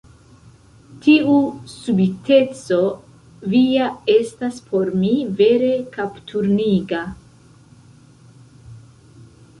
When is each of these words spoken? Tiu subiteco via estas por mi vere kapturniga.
Tiu 1.01 1.35
subiteco 1.73 2.79
via 3.53 3.89
estas 4.15 4.57
por 4.71 4.91
mi 5.03 5.13
vere 5.43 5.71
kapturniga. 5.99 7.03